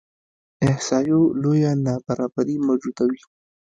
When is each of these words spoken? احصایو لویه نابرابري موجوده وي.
احصایو 0.69 1.19
لویه 1.41 1.71
نابرابري 1.85 2.55
موجوده 2.67 3.03
وي. 3.09 3.21